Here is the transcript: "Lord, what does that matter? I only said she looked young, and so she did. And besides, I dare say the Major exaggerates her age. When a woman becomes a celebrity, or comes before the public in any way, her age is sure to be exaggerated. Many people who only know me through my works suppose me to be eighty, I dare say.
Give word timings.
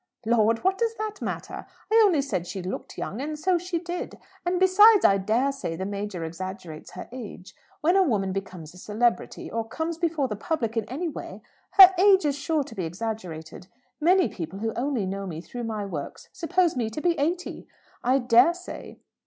"Lord, 0.25 0.63
what 0.63 0.79
does 0.79 0.95
that 0.95 1.21
matter? 1.21 1.67
I 1.91 2.01
only 2.03 2.23
said 2.23 2.47
she 2.47 2.63
looked 2.63 2.97
young, 2.97 3.21
and 3.21 3.37
so 3.37 3.59
she 3.59 3.77
did. 3.77 4.17
And 4.43 4.59
besides, 4.59 5.05
I 5.05 5.19
dare 5.19 5.51
say 5.51 5.75
the 5.75 5.85
Major 5.85 6.23
exaggerates 6.23 6.93
her 6.93 7.07
age. 7.11 7.55
When 7.81 7.95
a 7.95 8.01
woman 8.01 8.33
becomes 8.33 8.73
a 8.73 8.79
celebrity, 8.79 9.51
or 9.51 9.63
comes 9.63 9.99
before 9.99 10.27
the 10.27 10.35
public 10.35 10.75
in 10.75 10.85
any 10.85 11.07
way, 11.07 11.43
her 11.77 11.93
age 11.99 12.25
is 12.25 12.35
sure 12.35 12.63
to 12.63 12.73
be 12.73 12.83
exaggerated. 12.85 13.67
Many 13.99 14.27
people 14.27 14.57
who 14.57 14.73
only 14.73 15.05
know 15.05 15.27
me 15.27 15.39
through 15.39 15.65
my 15.65 15.85
works 15.85 16.29
suppose 16.33 16.75
me 16.75 16.89
to 16.89 16.99
be 16.99 17.13
eighty, 17.19 17.67
I 18.03 18.17
dare 18.17 18.55
say. 18.55 18.97